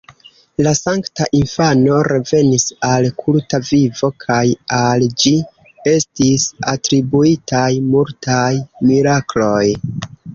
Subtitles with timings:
[0.67, 4.39] La Sankta Infano revenis al kulta vivo kaj
[4.77, 5.33] al ĝi
[5.91, 8.51] estis atribuitaj multaj
[8.93, 9.65] mirakloj.